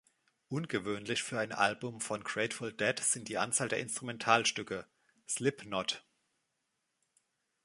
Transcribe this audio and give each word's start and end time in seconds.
Ungewöhnlich 0.47 1.21
für 1.21 1.37
ein 1.37 1.51
Album 1.51 1.99
von 2.01 2.23
Grateful 2.23 2.73
Dead 2.73 2.99
sind 2.99 3.27
die 3.29 3.37
Anzahl 3.37 3.67
der 3.67 3.77
Instrumentalstücke: 3.81 4.87
Slipknot! 5.29 6.03